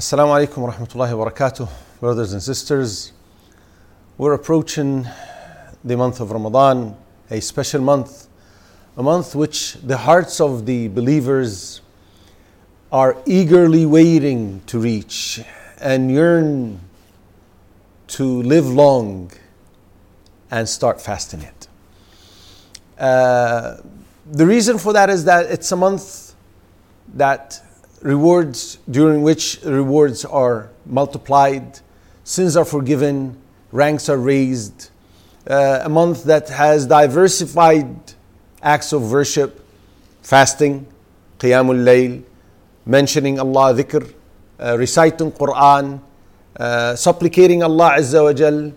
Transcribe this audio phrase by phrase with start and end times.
[0.00, 1.68] Assalamu alaikum wa rahmatullahi wa barakatuh,
[2.00, 3.12] brothers and sisters.
[4.16, 5.06] We're approaching
[5.84, 6.96] the month of Ramadan,
[7.30, 8.26] a special month,
[8.96, 11.82] a month which the hearts of the believers
[12.90, 15.42] are eagerly waiting to reach
[15.78, 16.80] and yearn
[18.06, 19.30] to live long
[20.50, 21.68] and start fasting it.
[22.98, 23.76] Uh,
[24.24, 26.34] the reason for that is that it's a month
[27.12, 27.62] that
[28.02, 31.80] rewards during which rewards are multiplied,
[32.24, 33.36] sins are forgiven,
[33.72, 34.90] ranks are raised.
[35.46, 37.96] Uh, a month that has diversified
[38.62, 39.64] acts of worship,
[40.22, 40.86] fasting,
[41.38, 42.22] qiyamul layl,
[42.86, 44.12] mentioning Allah, dhikr,
[44.58, 46.00] uh, reciting Quran,
[46.56, 48.72] uh, supplicating Allah Azza wa Jal,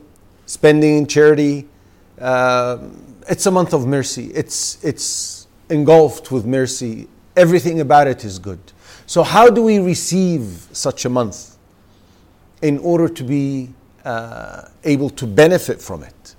[0.46, 1.68] spending in charity.
[2.20, 2.78] Uh,
[3.30, 4.32] it's a month of mercy.
[4.34, 7.08] It's, it's engulfed with mercy.
[7.36, 8.73] Everything about it is good.
[9.06, 11.58] So, how do we receive such a month
[12.62, 13.70] in order to be
[14.06, 16.36] uh, able to benefit from it?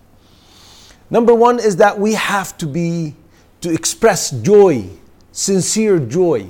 [1.11, 3.15] Number one is that we have to be,
[3.61, 4.89] to express joy,
[5.33, 6.49] sincere joy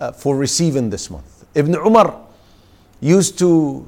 [0.00, 1.44] uh, for receiving this month.
[1.54, 2.18] Ibn Umar
[3.00, 3.86] used to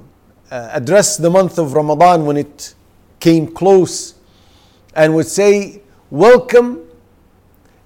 [0.50, 2.74] uh, address the month of Ramadan when it
[3.18, 4.14] came close
[4.94, 6.86] and would say, Welcome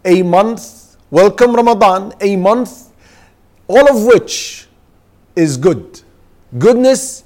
[0.05, 0.84] a month,
[1.15, 2.91] welcome Ramadan, a month,
[3.69, 4.67] all of which
[5.37, 6.01] is good.
[6.59, 7.23] Goodness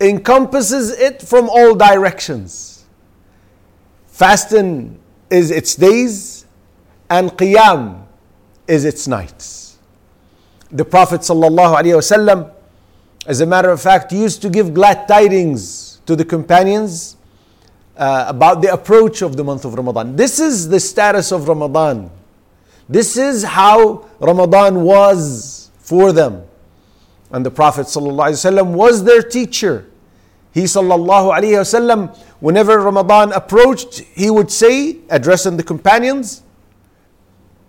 [0.00, 2.84] encompasses it from all directions.
[4.08, 4.98] Fasting
[5.30, 6.46] is its days,
[7.08, 8.04] and Qiyam
[8.66, 9.78] is its nights.
[10.72, 12.52] The Prophet ﷺ,
[13.28, 17.16] as a matter of fact, used to give glad tidings to the companions
[17.96, 20.16] uh, about the approach of the month of Ramadan.
[20.16, 22.10] This is the status of Ramadan.
[22.88, 26.44] This is how Ramadan was for them.
[27.30, 29.86] And the Prophet ﷺ was their teacher.
[30.52, 36.42] He ﷺ, whenever Ramadan approached, he would say, addressing the companions,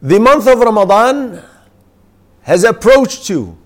[0.02, 1.42] the month of Ramadan
[2.42, 3.58] has approached you.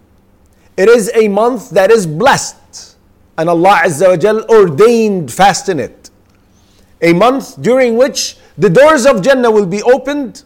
[0.77, 2.95] It is a month that is blessed,
[3.39, 6.11] and Allah Azza wa Jal ordained fast in it.
[7.01, 10.43] A month during which the doors of Jannah will be opened,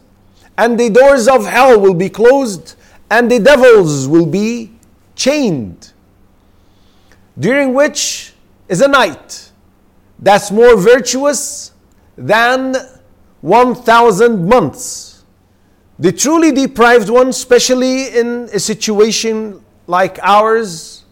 [0.62, 2.76] and the doors of hell will be closed,
[3.10, 4.70] and the devils will be
[5.16, 5.92] chained.
[7.36, 8.32] During which
[8.68, 9.50] is a night
[10.20, 11.72] that's more virtuous
[12.16, 12.76] than
[13.40, 15.24] 1,000 months.
[15.98, 21.04] The truly deprived one, especially in a situation like ours,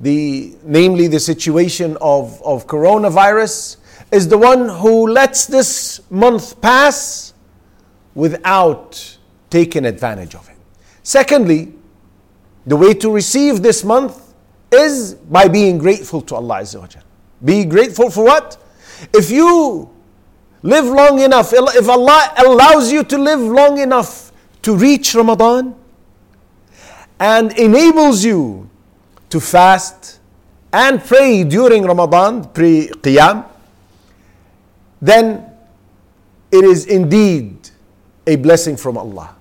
[0.00, 3.78] the, namely the situation of, of coronavirus,
[4.12, 7.29] is the one who lets this month pass
[8.20, 9.16] without
[9.48, 10.56] taking advantage of it.
[11.02, 11.72] Secondly,
[12.66, 14.34] the way to receive this month
[14.70, 17.02] is by being grateful to Allah Azza wa Jal.
[17.42, 18.62] Be grateful for what?
[19.14, 19.88] If you
[20.62, 24.32] live long enough, if Allah allows you to live long enough
[24.62, 25.74] to reach Ramadan
[27.18, 28.68] and enables you
[29.30, 30.20] to fast
[30.74, 33.46] and pray during Ramadan, pre Qiyam,
[35.00, 35.46] then
[36.52, 37.59] it is indeed
[38.26, 39.34] a blessing from Allah.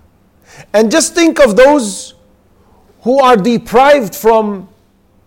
[0.73, 2.15] And just think of those
[3.01, 4.67] who are deprived from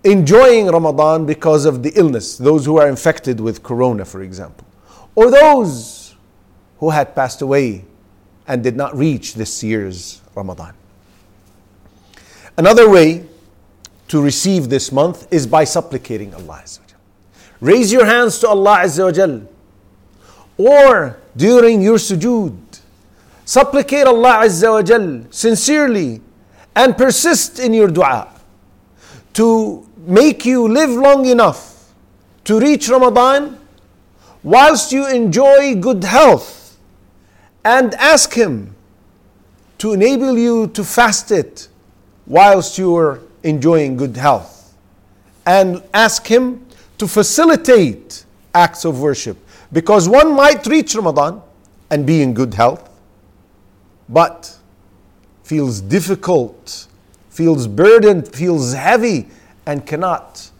[0.04, 4.66] enjoying Ramadan because of the illness, those who are infected with corona, for example,
[5.14, 6.14] or those
[6.78, 7.84] who had passed away
[8.46, 10.74] and did not reach this year's Ramadan.
[12.56, 13.24] Another way
[14.08, 16.62] to receive this month is by supplicating Allah.
[17.60, 19.46] Raise your hands to Allah Azza wa.
[20.58, 22.58] Or during your sujood,
[23.52, 26.22] supplicate Allah Azza wa Jal sincerely
[26.74, 28.28] and persist in your dua
[29.34, 31.92] to make you live long enough
[32.44, 33.58] to reach Ramadan
[34.42, 36.78] whilst you enjoy good health
[37.62, 38.74] and ask Him
[39.76, 41.68] to enable you to fast it
[42.26, 44.72] whilst you are enjoying good health
[45.44, 46.64] and ask Him
[46.96, 48.24] to facilitate
[48.54, 49.36] acts of worship.
[49.74, 51.42] Because one might reach Ramadan
[51.90, 52.88] and be in good health
[54.08, 54.58] but
[55.42, 56.86] feels difficult,
[57.30, 59.28] feels burdened, feels heavy,
[59.66, 60.50] and cannot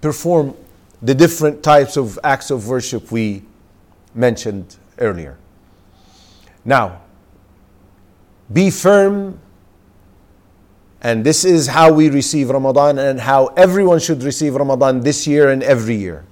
[0.00, 0.54] perform
[1.02, 3.42] the different types of acts of worship we
[4.14, 5.36] mentioned earlier.
[6.64, 7.00] Now,
[8.52, 9.38] be firm,
[11.02, 15.50] and this is how we receive Ramadan and how everyone should receive Ramadan this year
[15.50, 16.24] and every year.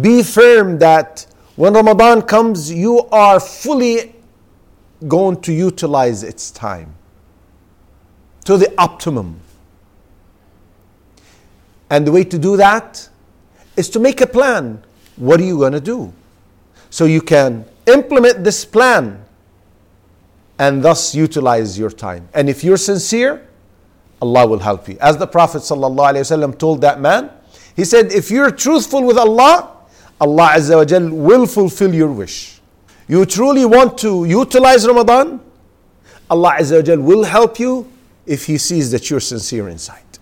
[0.00, 4.14] Be firm that when Ramadan comes, you are fully
[5.08, 6.94] going to utilize its time
[8.44, 9.40] to the optimum.
[11.88, 13.08] And the way to do that
[13.76, 14.82] is to make a plan.
[15.16, 16.12] What are you going to do?
[16.90, 19.24] So you can implement this plan
[20.58, 22.28] and thus utilize your time.
[22.34, 23.46] And if you're sincere,
[24.20, 24.98] Allah will help you.
[25.00, 27.30] As the Prophet ﷺ told that man,
[27.74, 29.76] he said, If you're truthful with Allah,
[30.20, 30.54] Allah
[31.14, 32.59] will fulfill your wish.
[33.10, 35.40] You truly want to utilize Ramadan,
[36.30, 37.90] Allah Azza wa will help you
[38.24, 40.18] if He sees that you're sincere inside.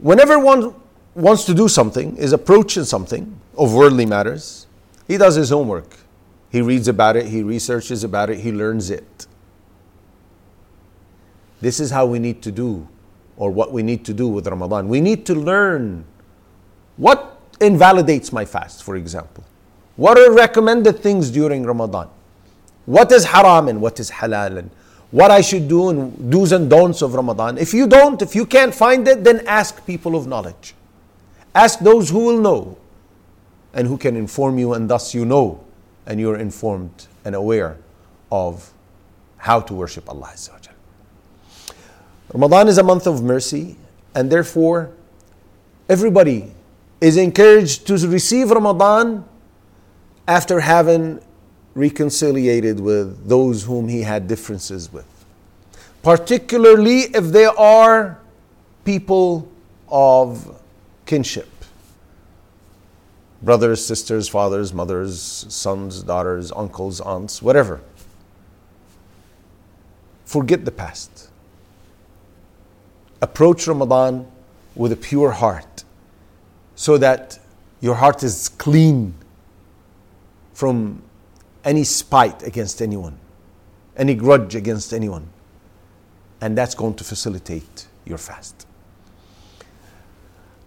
[0.00, 0.74] Whenever one
[1.14, 4.66] wants to do something, is approaching something of worldly matters,
[5.08, 5.96] he does his homework.
[6.52, 9.26] He reads about it, he researches about it, he learns it.
[11.62, 12.86] This is how we need to do,
[13.38, 14.88] or what we need to do with Ramadan.
[14.88, 16.04] We need to learn
[16.98, 19.42] what invalidates my fast, for example.
[19.96, 22.08] What are recommended things during Ramadan?
[22.86, 24.70] What is haram and what is halal and
[25.14, 27.56] what I should do and do's and don'ts of Ramadan.
[27.56, 30.74] If you don't, if you can't find it, then ask people of knowledge.
[31.54, 32.76] Ask those who will know
[33.72, 35.62] and who can inform you, and thus you know
[36.04, 37.76] and you're informed and aware
[38.32, 38.72] of
[39.36, 40.34] how to worship Allah.
[42.32, 43.76] Ramadan is a month of mercy,
[44.16, 44.90] and therefore,
[45.88, 46.52] everybody
[47.00, 49.24] is encouraged to receive Ramadan
[50.26, 51.20] after having
[51.74, 55.06] reconciliated with those whom he had differences with.
[56.02, 58.18] Particularly if they are
[58.84, 59.48] people
[59.88, 60.60] of
[61.06, 61.48] kinship
[63.44, 67.80] brothers, sisters, fathers, mothers, sons, daughters, uncles, aunts, whatever.
[70.24, 71.28] Forget the past.
[73.20, 74.26] Approach Ramadan
[74.74, 75.84] with a pure heart
[76.74, 77.38] so that
[77.80, 79.14] your heart is clean
[80.54, 81.02] from
[81.64, 83.18] any spite against anyone,
[83.96, 85.28] any grudge against anyone.
[86.40, 88.66] And that's going to facilitate your fast.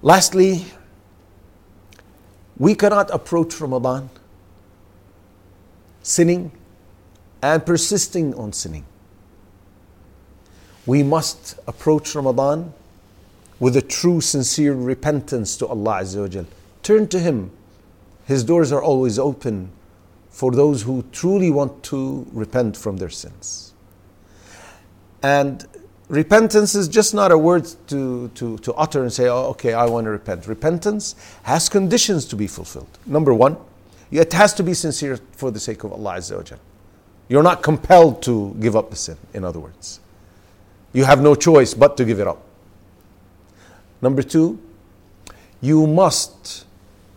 [0.02, 0.66] Lastly,
[2.58, 4.10] we cannot approach Ramadan
[6.02, 6.52] sinning
[7.42, 8.86] and persisting on sinning.
[10.86, 12.74] We must approach Ramadan
[13.60, 16.06] with a true, sincere repentance to Allah
[16.82, 17.52] Turn to Him.
[18.26, 19.72] His doors are always open
[20.38, 23.74] for those who truly want to repent from their sins.
[25.24, 25.66] And
[26.10, 29.88] repentance is just not a word to, to, to utter and say, oh, okay, I
[29.88, 30.46] want to repent.
[30.46, 33.00] Repentance has conditions to be fulfilled.
[33.08, 33.58] Number one,
[34.12, 36.58] it has to be sincere for the sake of Allah Azza wa.
[37.30, 40.00] You're not compelled to give up the sin, in other words.
[40.94, 42.44] You have no choice but to give it up.
[44.04, 44.60] Number two,
[45.62, 46.68] you must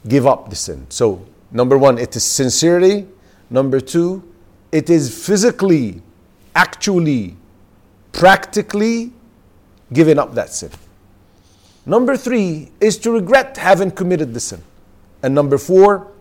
[0.08, 0.86] give up the sin.
[0.88, 3.06] So, number one, it is sincerity.
[3.50, 4.22] Number two,
[4.72, 6.02] it is physically,
[6.54, 7.36] actually
[8.12, 9.12] practically
[9.92, 10.70] giving up that sin.
[11.86, 14.62] Number three is to regret having committed the sin.
[15.22, 16.12] And number four,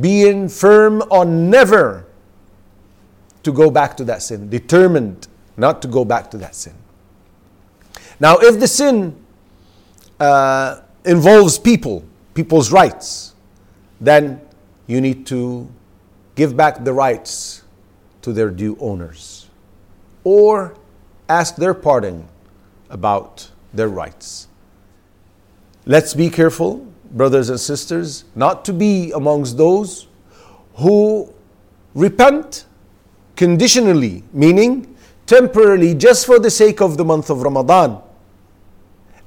[0.00, 2.06] being firm on never
[3.42, 6.74] to go back to that sin, determined not to go back to that sin.
[8.20, 9.16] Now, if the sin
[10.20, 12.04] uh, involves people,
[12.34, 13.34] people's rights,
[14.00, 14.40] then
[14.92, 15.66] you need to
[16.34, 17.62] give back the rights
[18.20, 19.48] to their due owners.
[20.22, 20.76] Or
[21.28, 22.28] ask their pardon
[22.90, 24.48] about their rights.
[25.86, 30.08] Let's be careful, brothers and sisters, not to be amongst those
[30.74, 31.32] who
[31.94, 32.66] repent
[33.34, 34.94] conditionally, meaning
[35.24, 38.00] temporarily, just for the sake of the month of Ramadan,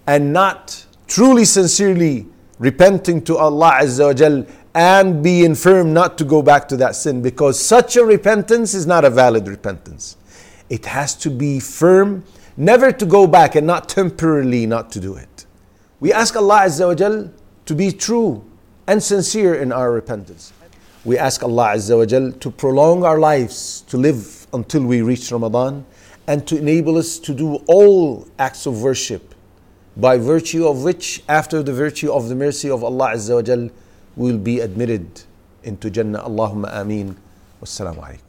[0.05, 2.27] and not truly, sincerely
[2.59, 4.45] repenting to Allah Azza wa Jal
[4.75, 8.85] and be firm not to go back to that sin because such a repentance is
[8.85, 10.17] not a valid repentance.
[10.69, 12.25] It has to be firm,
[12.57, 15.45] never to go back and not temporarily not to do it.
[16.01, 17.31] We ask Allah Azza wa Jal
[17.65, 18.43] to be true
[18.85, 20.51] and sincere in our repentance.
[21.05, 25.31] We ask Allah Azza wa Jal to prolong our lives, to live until we reach
[25.31, 25.85] Ramadan,
[26.27, 29.33] and to enable us to do all acts of worship,
[29.95, 33.59] by virtue of which, after the virtue of the mercy of Allah Azza wa Jal,
[33.59, 33.71] we
[34.15, 35.23] will be admitted
[35.63, 36.23] into Jannah.
[36.23, 37.15] Allahumma ameen.
[37.61, 38.24] Wassalamu alaikum.